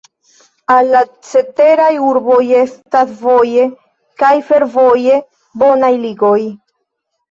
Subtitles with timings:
[0.75, 1.01] Al la
[1.31, 3.69] ceteraj urboj estas voje
[4.25, 5.23] kaj fervoje
[5.67, 6.39] bonaj ligoj.